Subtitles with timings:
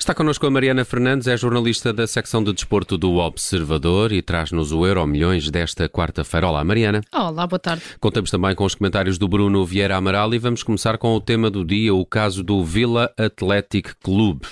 [0.00, 4.72] Está connosco a Mariana Fernandes, é jornalista da secção de desporto do Observador e traz-nos
[4.72, 6.48] o Euro Milhões desta quarta-feira.
[6.48, 7.02] Olá, Mariana.
[7.12, 7.82] Olá, boa tarde.
[8.00, 11.50] Contamos também com os comentários do Bruno Vieira Amaral e vamos começar com o tema
[11.50, 14.46] do dia, o caso do Villa Athletic Clube.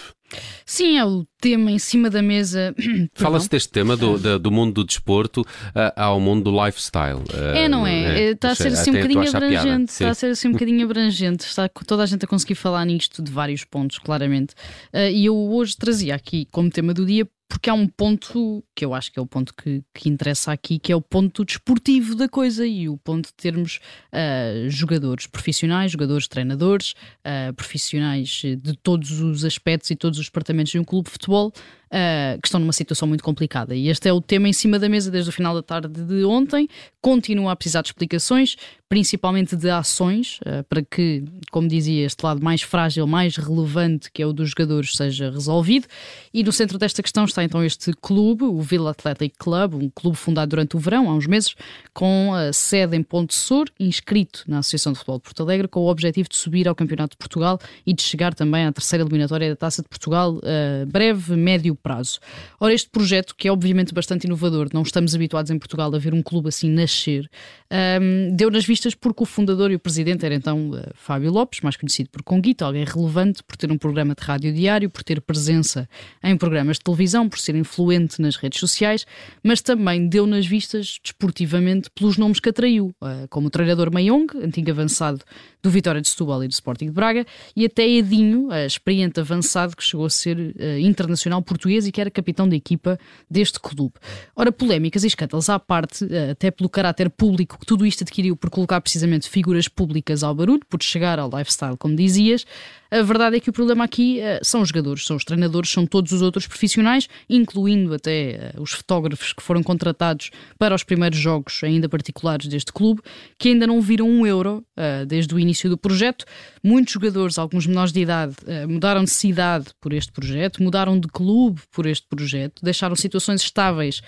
[0.65, 2.75] Sim, é o tema em cima da mesa.
[3.15, 7.23] Fala-se deste tema do, do, do, mundo do desporto uh, ao mundo do lifestyle.
[7.55, 8.27] É, não é?
[8.27, 8.31] é?
[8.33, 9.93] Está a ser assim um bocadinho abrangente.
[9.93, 11.45] Está a ser assim um bocadinho abrangente.
[11.45, 14.55] Está toda a gente a conseguir falar nisto de vários pontos, claramente.
[14.93, 18.85] Uh, e eu hoje trazia aqui como tema do dia porque há um ponto que
[18.85, 22.15] eu acho que é o ponto que, que interessa aqui, que é o ponto desportivo
[22.15, 23.81] da coisa e o ponto de termos
[24.13, 26.93] uh, jogadores profissionais, jogadores treinadores,
[27.25, 31.53] uh, profissionais de todos os aspectos e todos os departamentos de um clube de futebol
[31.89, 33.75] uh, que estão numa situação muito complicada.
[33.75, 36.25] E este é o tema em cima da mesa desde o final da tarde de
[36.25, 36.69] ontem.
[37.01, 38.57] Continua a precisar de explicações,
[38.89, 44.23] principalmente de ações, uh, para que, como dizia, este lado mais frágil, mais relevante, que
[44.23, 45.87] é o dos jogadores, seja resolvido.
[46.33, 50.17] E no centro desta questão está então este clube, o Villa Athletic Club, um clube
[50.17, 51.55] fundado durante o verão, há uns meses,
[51.93, 55.81] com a sede em Ponte Sur, inscrito na Associação de Futebol de Porto Alegre, com
[55.81, 59.49] o objetivo de subir ao Campeonato de Portugal e de chegar também à terceira eliminatória
[59.51, 62.19] da Taça de Portugal, uh, breve, médio prazo.
[62.61, 66.15] Ora, este projeto, que é obviamente bastante inovador, não estamos habituados em Portugal a ver
[66.15, 67.29] um clube assim nascer,
[67.71, 71.61] um, deu nas vistas porque o fundador e o presidente era então uh, Fábio Lopes,
[71.61, 75.21] mais conhecido por Conguito, alguém relevante por ter um programa de rádio diário, por ter
[75.21, 75.89] presença
[76.23, 79.07] em programas de televisão, por ser influente nas redes sociais,
[79.43, 84.27] mas também deu nas vistas desportivamente pelos nomes que atraiu, uh, como o treinador Mayong,
[84.43, 85.21] antigo avançado
[85.63, 89.77] do Vitória de Setúbal e do Sporting de Braga, e até Edinho, uh, experiente avançado
[89.77, 92.99] que chegou a ser uh, internacional português e que era capitão da equipa
[93.31, 93.95] deste clube.
[94.35, 98.51] Ora, polémicas e escândalos à parte, até pelo caráter público que tudo isto adquiriu por
[98.51, 102.45] colocar precisamente figuras públicas ao barulho, por chegar ao lifestyle, como dizias,
[102.91, 105.87] a verdade é que o problema aqui uh, são os jogadores, são os treinadores, são
[105.87, 111.19] todos os outros profissionais, incluindo até uh, os fotógrafos que foram contratados para os primeiros
[111.19, 113.03] jogos, ainda particulares deste clube,
[113.39, 116.25] que ainda não viram um euro uh, desde o início do projeto.
[116.65, 118.35] Muitos jogadores, alguns menores de idade,
[118.69, 124.03] mudaram de cidade por este projeto, mudaram de clube por este projeto, deixaram situações estáveis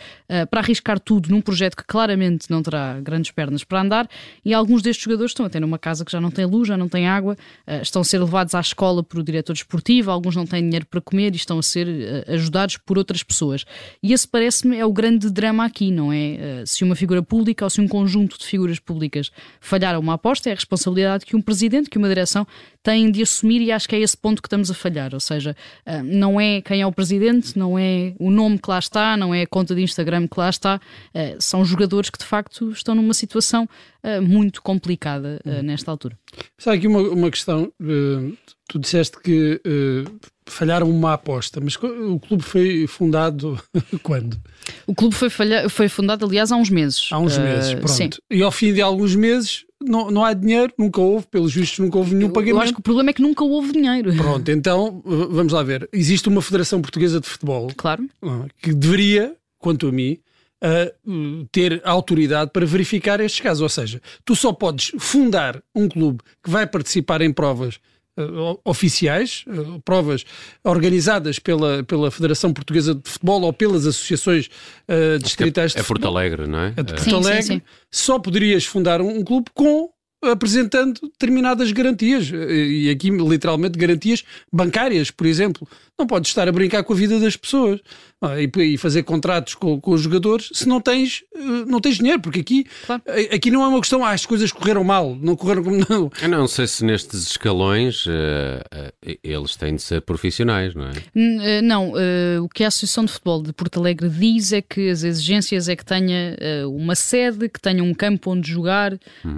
[0.50, 4.08] para arriscar tudo num projeto que claramente não terá grandes pernas para andar,
[4.44, 6.88] e alguns destes jogadores estão até numa casa que já não tem luz, já não
[6.88, 7.36] tem água,
[7.80, 11.00] estão a ser levados às escola por o diretor desportivo, alguns não têm dinheiro para
[11.00, 13.64] comer e estão a ser uh, ajudados por outras pessoas.
[14.02, 16.62] E esse parece-me é o grande drama aqui, não é?
[16.62, 20.14] Uh, se uma figura pública ou se um conjunto de figuras públicas falhar a uma
[20.14, 22.46] aposta, é a responsabilidade que um presidente, que uma direção
[22.82, 25.12] têm de assumir e acho que é esse ponto que estamos a falhar.
[25.12, 25.54] Ou seja,
[25.86, 29.34] uh, não é quem é o presidente, não é o nome que lá está, não
[29.34, 30.80] é a conta de Instagram que lá está,
[31.38, 33.68] são jogadores que de facto estão numa situação
[34.22, 36.18] muito complicada nesta altura.
[36.58, 37.72] Sabe aqui uma, uma questão
[38.70, 43.60] Tu disseste que uh, falharam uma aposta, mas o clube foi fundado
[44.00, 44.40] quando?
[44.86, 45.68] O clube foi, falha...
[45.68, 47.08] foi fundado, aliás, há uns meses.
[47.10, 47.92] Há uns meses, uh, pronto.
[47.92, 48.10] Sim.
[48.30, 51.98] E ao fim de alguns meses não, não há dinheiro, nunca houve, pelos vistos, nunca
[51.98, 52.58] houve nenhum pagamento.
[52.58, 54.14] Eu acho que o problema é que nunca houve dinheiro.
[54.14, 55.88] Pronto, então vamos lá ver.
[55.92, 57.72] Existe uma Federação Portuguesa de Futebol.
[57.76, 58.08] Claro.
[58.62, 60.16] Que deveria, quanto a mim,
[60.62, 63.62] uh, ter autoridade para verificar estes casos.
[63.62, 67.80] Ou seja, tu só podes fundar um clube que vai participar em provas
[68.18, 70.24] uh, oficiais, uh, provas
[70.64, 74.48] organizadas pela, pela Federação Portuguesa de Futebol ou pelas associações
[74.88, 76.74] uh, distritais é, de é Porto Alegre, não é?
[76.76, 77.42] é de Porto Alegre.
[77.42, 77.62] Sim, sim, sim.
[77.90, 79.90] Só poderias fundar um, um clube com
[80.22, 85.66] apresentando determinadas garantias, e aqui literalmente garantias bancárias, por exemplo.
[85.98, 87.80] Não podes estar a brincar com a vida das pessoas
[88.58, 92.40] e, fazer contratos com, com, os jogadores se não tens, eh, não tens dinheiro, porque
[92.40, 93.02] aqui, claro.
[93.06, 96.10] Eh, aqui não é uma questão, ah, as coisas correram mal, não correram como não.
[96.20, 101.62] Eu não sei se nestes escalões uh, uh, eles têm de ser profissionais, não é?
[101.62, 105.02] Não, uh, o que a Associação de Futebol de Porto Alegre diz é que as
[105.02, 106.36] exigências é que tenha
[106.68, 108.92] uma sede, que tenha um campo onde jogar
[109.24, 109.36] uhum.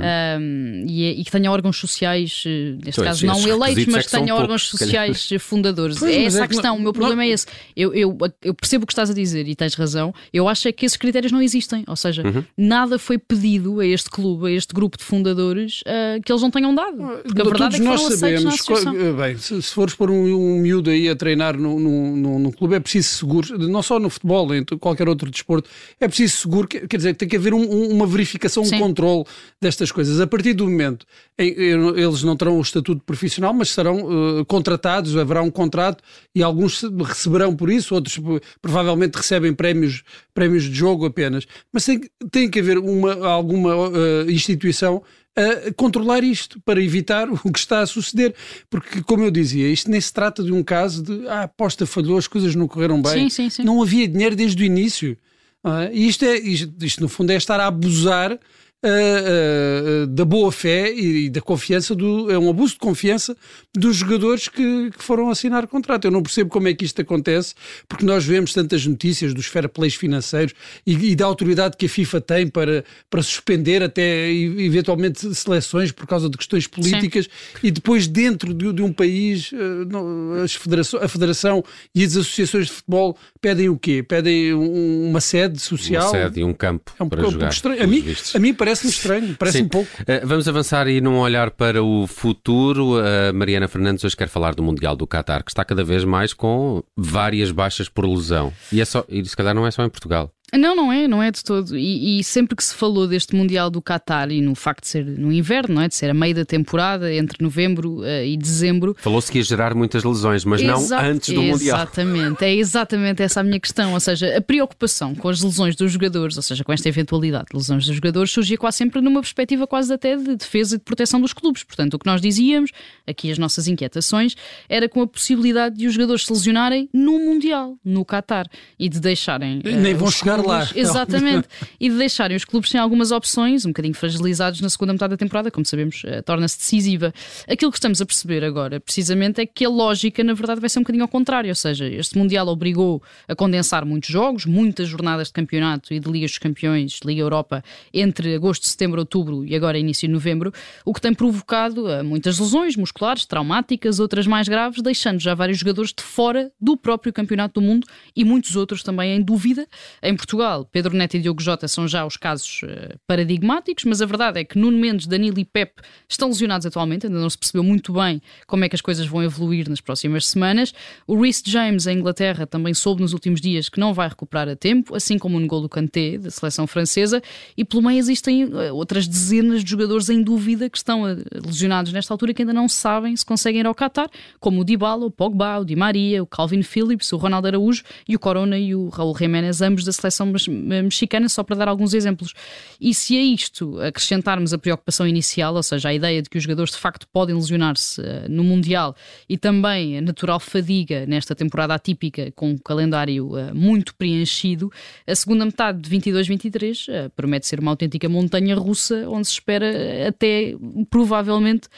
[0.86, 4.34] E, e, que tenha órgãos sociais, neste então, caso não eleitos, mas é que tenha
[4.34, 5.98] órgãos poucos, sociais fundadores.
[5.98, 7.28] Pois, é essa é a questão, não, o meu problema não...
[7.28, 7.46] é esse.
[7.76, 10.14] Eu, eu, eu percebo o que estás a dizer e tens razão.
[10.32, 11.84] Eu acho é que esses critérios não existem.
[11.86, 12.44] Ou seja, uhum.
[12.56, 16.50] nada foi pedido a este clube, a este grupo de fundadores, uh, que eles não
[16.50, 16.96] tenham dado.
[17.24, 18.70] Porque a verdade Todos é que nós sabemos.
[18.70, 22.38] Eh, bem, se, se fores pôr um, um miúdo aí a treinar no, no, no,
[22.38, 25.68] no, clube, é preciso seguro, não só no futebol, em qualquer outro desporto,
[26.00, 28.76] é preciso seguro, quer dizer, tem que haver um, uma verificação, Sim.
[28.76, 29.24] um controle
[29.60, 30.20] destas coisas.
[30.20, 31.06] A partir do momento
[31.38, 36.02] em, eles não terão o estatuto profissional, mas serão uh, contratados, haverá um contrato
[36.34, 38.18] e alguns receberão por isso, outros
[38.60, 40.02] provavelmente recebem prémios,
[40.34, 42.00] prémios de jogo apenas, mas tem,
[42.30, 45.02] tem que haver uma, alguma uh, instituição
[45.34, 48.34] a controlar isto para evitar o que está a suceder.
[48.68, 51.86] Porque, como eu dizia, isto nem se trata de um caso de ah, a aposta
[51.86, 53.12] falhou, as coisas não correram bem.
[53.12, 53.64] Sim, sim, sim.
[53.64, 55.16] Não havia dinheiro desde o início.
[55.64, 58.38] Ah, e isto, é, isto, isto, no fundo, é estar a abusar
[58.84, 63.36] uh, uh, da boa fé e, e, da confiança, do, é um abuso de confiança
[63.74, 66.06] dos jogadores que, que, foram assinar contrato.
[66.06, 67.54] Eu não percebo como é que isto acontece,
[67.88, 70.54] porque nós vemos tantas notícias dos fair plays financeiros
[70.86, 76.06] e, e, da autoridade que a FIFA tem para, para suspender até eventualmente seleções por
[76.06, 77.60] causa de questões políticas Sim.
[77.62, 81.64] e depois dentro de, de um país uh, as federação, a federação
[81.94, 84.02] e as associações de futebol pedem o quê?
[84.02, 86.10] Pedem um, uma sede social?
[86.10, 87.52] Uma sede e um campo é um, para um jogar.
[87.80, 89.90] A mim, a mim parece parece-me estranho, parece um pouco.
[90.02, 92.96] Uh, vamos avançar e num olhar para o futuro.
[92.98, 96.32] A Mariana Fernandes hoje quer falar do Mundial do Qatar, que está cada vez mais
[96.32, 98.52] com várias baixas por lesão.
[98.72, 100.32] E, é só, e se calhar não é só em Portugal.
[100.54, 101.78] Não, não é, não é de todo.
[101.78, 105.04] E, e, sempre que se falou deste Mundial do Qatar e no facto de ser
[105.04, 105.88] no inverno, não é?
[105.88, 108.94] De ser a meio da temporada, entre novembro uh, e dezembro.
[108.98, 111.78] Falou-se que ia gerar muitas lesões, mas não antes do Mundial.
[111.78, 113.94] Exatamente, é exatamente essa a minha questão.
[113.94, 117.56] Ou seja, a preocupação com as lesões dos jogadores, ou seja, com esta eventualidade de
[117.56, 121.18] lesões dos jogadores, surgia quase sempre numa perspectiva quase até de defesa e de proteção
[121.18, 121.64] dos clubes.
[121.64, 122.72] Portanto, o que nós dizíamos,
[123.06, 124.34] aqui as nossas inquietações,
[124.68, 128.46] era com a possibilidade de os jogadores se lesionarem no Mundial, no Qatar,
[128.78, 129.60] e de deixarem.
[129.60, 130.41] Uh, Nem vão chegar
[130.74, 131.48] Exatamente.
[131.78, 135.16] e de deixarem os clubes sem algumas opções, um bocadinho fragilizados na segunda metade da
[135.16, 137.12] temporada, como sabemos, uh, torna-se decisiva.
[137.48, 140.78] Aquilo que estamos a perceber agora, precisamente, é que a lógica, na verdade, vai ser
[140.78, 141.48] um bocadinho ao contrário.
[141.48, 146.10] Ou seja, este Mundial obrigou a condensar muitos jogos, muitas jornadas de campeonato e de
[146.10, 147.62] Liga dos Campeões, Liga Europa,
[147.92, 150.52] entre agosto, setembro, outubro e agora início de novembro,
[150.84, 155.58] o que tem provocado uh, muitas lesões musculares, traumáticas, outras mais graves, deixando já vários
[155.58, 157.86] jogadores de fora do próprio Campeonato do Mundo
[158.16, 159.66] e muitos outros também em dúvida.
[160.02, 160.31] Em Portugal,
[160.70, 164.44] Pedro Neto e Diogo Jota são já os casos uh, paradigmáticos, mas a verdade é
[164.44, 168.20] que Nuno Mendes, Danilo e Pep estão lesionados atualmente, ainda não se percebeu muito bem
[168.46, 170.72] como é que as coisas vão evoluir nas próximas semanas.
[171.06, 174.56] O Reece James, em Inglaterra, também soube nos últimos dias que não vai recuperar a
[174.56, 177.22] tempo, assim como o N'Golo Kanté, da seleção francesa,
[177.56, 181.92] e pelo meio existem uh, outras dezenas de jogadores em dúvida que estão uh, lesionados
[181.92, 184.08] nesta altura que ainda não sabem se conseguem ir ao Qatar,
[184.40, 188.16] como o Dybala, o Pogba, o Di Maria, o Calvin Phillips, o Ronaldo Araújo e
[188.16, 192.32] o Corona e o Raul Jiménez, ambos da seleção mexicana, só para dar alguns exemplos.
[192.80, 196.44] E se a isto acrescentarmos a preocupação inicial, ou seja, a ideia de que os
[196.44, 198.94] jogadores de facto podem lesionar-se uh, no Mundial
[199.28, 204.72] e também a natural fadiga nesta temporada atípica, com um calendário uh, muito preenchido,
[205.06, 210.08] a segunda metade de 22-23 uh, promete ser uma autêntica montanha russa, onde se espera
[210.08, 210.54] até
[210.90, 211.68] provavelmente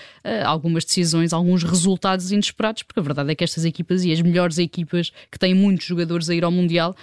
[0.45, 4.59] algumas decisões, alguns resultados inesperados, porque a verdade é que estas equipas e as melhores
[4.59, 6.95] equipas que têm muitos jogadores a ir ao Mundial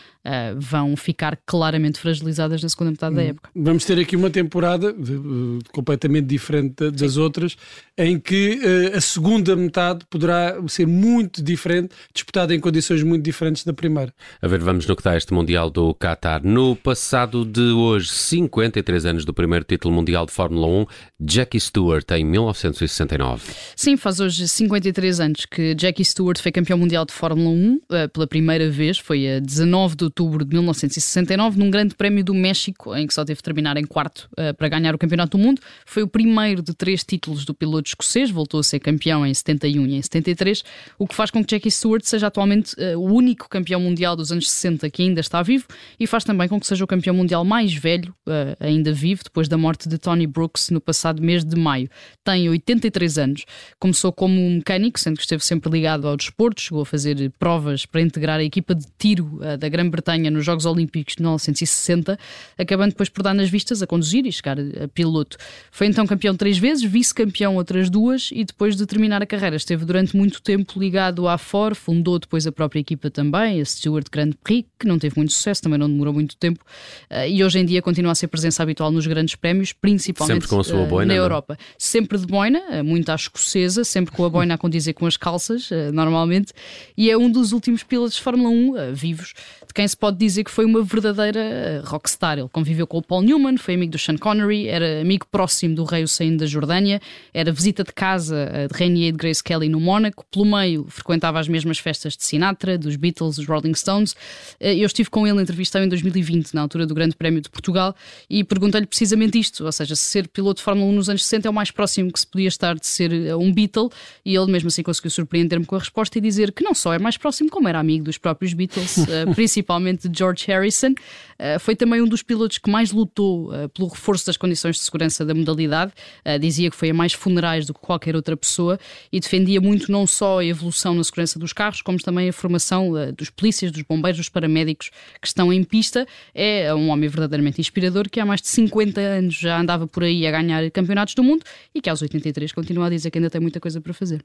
[0.57, 3.25] vão ficar claramente fragilizadas na segunda metade da hum.
[3.25, 3.49] época.
[3.55, 7.19] Vamos ter aqui uma temporada de, de, completamente diferente das Sim.
[7.19, 7.57] outras,
[7.97, 8.59] em que
[8.93, 14.13] uh, a segunda metade poderá ser muito diferente, disputada em condições muito diferentes da primeira.
[14.41, 16.41] A ver, vamos no que está este Mundial do Qatar.
[16.43, 20.85] No passado de hoje, 53 anos do primeiro título mundial de Fórmula 1,
[21.19, 23.51] Jackie Stewart em 1969.
[23.75, 27.79] Sim, faz hoje 53 anos que Jackie Stewart foi campeão mundial de Fórmula 1 uh,
[27.91, 31.10] eh, pela primeira vez, foi a 19 de outubro de 1969,
[31.57, 34.69] num grande prémio do México, em que só teve de terminar em quarto uh, para
[34.69, 35.61] ganhar o Campeonato do Mundo.
[35.85, 39.85] Foi o primeiro de três títulos do piloto escocês, voltou a ser campeão em 71
[39.87, 40.63] e em 73,
[40.97, 44.31] o que faz com que Jackie Stewart seja atualmente uh, o único campeão mundial dos
[44.31, 45.65] anos 60 que ainda está vivo
[45.99, 49.47] e faz também com que seja o campeão mundial mais velho uh, ainda vivo, depois
[49.47, 51.89] da morte de Tony Brooks no passado mês de maio.
[52.23, 53.45] Tem 83 anos.
[53.79, 58.01] Começou como mecânico, sendo que esteve sempre ligado ao desporto, chegou a fazer provas para
[58.01, 62.17] integrar a equipa de tiro da Grã-Bretanha nos Jogos Olímpicos de 1960,
[62.57, 65.37] acabando depois por dar nas vistas a conduzir e chegar a piloto.
[65.71, 69.85] Foi então campeão três vezes, vice-campeão outras duas e depois de terminar a carreira esteve
[69.85, 74.31] durante muito tempo ligado à Ford, fundou depois a própria equipa também, a Stewart Grand
[74.43, 76.63] Prix, que não teve muito sucesso, também não demorou muito tempo,
[77.09, 80.85] eh, e hoje em dia continua a ser presença habitual nos grandes prémios, principalmente eh,
[80.87, 81.17] boina, na é?
[81.17, 81.57] Europa.
[81.77, 85.17] Sempre de boina, eh, muito à escocesa, sempre com a boina a condizer com as
[85.17, 86.53] calças, normalmente,
[86.97, 89.33] e é um dos últimos pilotos de Fórmula 1 vivos,
[89.67, 92.37] de quem se pode dizer que foi uma verdadeira rockstar.
[92.37, 95.83] Ele conviveu com o Paul Newman, foi amigo do Sean Connery, era amigo próximo do
[95.83, 97.01] rei Hussein da Jordânia,
[97.33, 100.85] era visita de casa eh, de Rainier e de Grace Kelly no Mónaco, pelo meio
[100.89, 104.15] frequentava as mesmas festas de Sinatra, dos Beatles, dos Rolling Stones.
[104.59, 107.95] Eh, eu estive com ele entrevistado em 2020, na altura do Grande Prémio de Portugal,
[108.29, 111.47] e perguntei-lhe precisamente isto, ou seja, se ser piloto de Fórmula 1 nos anos 60
[111.47, 113.89] é o mais próximo que se podia estar de ser eh, um Beatle,
[114.25, 116.99] e ele mesmo assim conseguiu surpreender-me com a resposta e dizer que não só é
[116.99, 118.97] mais próximo, como era amigo dos próprios Beatles,
[119.35, 120.93] principalmente de George Harrison, Ericsson.
[121.39, 124.81] Uh, foi também um dos pilotos que mais lutou uh, pelo reforço das condições de
[124.81, 125.91] segurança da modalidade.
[126.25, 128.79] Uh, dizia que foi a mais funerais do que qualquer outra pessoa
[129.11, 132.91] e defendia muito não só a evolução na segurança dos carros, como também a formação
[133.17, 136.05] dos polícias, dos bombeiros, dos paramédicos que estão em pista.
[136.33, 140.27] É um homem verdadeiramente inspirador que há mais de 50 anos já andava por aí
[140.27, 143.41] a ganhar campeonatos do mundo e que aos 83 continua a dizer que ainda tem
[143.41, 144.23] muita coisa para fazer.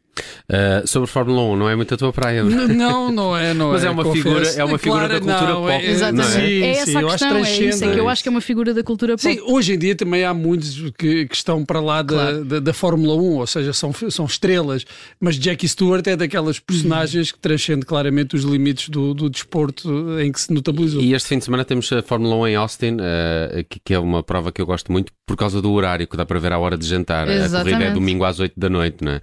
[0.84, 2.44] sobre Fórmula 1, não é muito a tua praia?
[2.44, 3.86] Não, não é, não Mas é.
[3.86, 5.72] é uma figura, é uma figura da cultura não, pop.
[5.72, 6.36] É, exatamente.
[6.36, 6.45] É?
[6.46, 8.72] É essa sim, a questão, é isso, é que eu acho que é uma figura
[8.72, 9.22] da cultura pop.
[9.22, 12.44] Sim, hoje em dia também há muitos que, que estão para lá da, claro.
[12.44, 14.84] da, da, Fórmula 1, ou seja, são, são estrelas,
[15.20, 20.30] mas Jackie Stewart é daquelas personagens que transcende claramente os limites do, do desporto em
[20.30, 21.02] que se notabilizou.
[21.02, 23.98] E este fim de semana temos a Fórmula 1 em Austin, uh, que, que, é
[23.98, 26.58] uma prova que eu gosto muito por causa do horário, que dá para ver à
[26.58, 27.28] hora de jantar.
[27.28, 27.56] Exatamente.
[27.56, 29.16] A corrida é domingo às 8 da noite, não é?
[29.16, 29.20] Uh,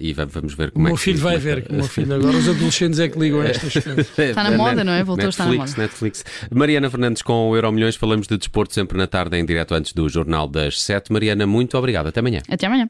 [0.00, 2.36] e vamos ver como o é meu que filho vai ver, o meu filho agora
[2.36, 4.18] os adolescentes é que ligam estas coisas.
[4.18, 5.04] Está na moda, não é?
[5.04, 5.82] Voltou Netflix, a estar na moda.
[5.82, 6.24] Netflix.
[6.50, 9.92] Mariana Fernandes com o Euro Milhões, falamos de desporto sempre na tarde em direto antes
[9.92, 11.12] do Jornal das 7.
[11.12, 12.06] Mariana, muito obrigado.
[12.08, 12.40] Até amanhã.
[12.48, 12.88] Até amanhã.